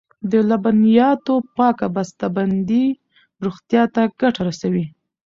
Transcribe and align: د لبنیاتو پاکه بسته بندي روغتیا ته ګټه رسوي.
د 0.31 0.33
لبنیاتو 0.49 1.35
پاکه 1.55 1.87
بسته 1.95 2.25
بندي 2.35 2.85
روغتیا 3.45 3.83
ته 3.93 4.01
ګټه 4.19 4.41
رسوي. 4.49 4.85